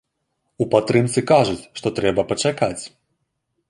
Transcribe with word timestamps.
У 0.65 0.67
падтрымцы 0.71 1.25
кажуць, 1.33 1.61
што 1.83 1.87
трэба 2.01 2.21
пачакаць. 2.35 2.79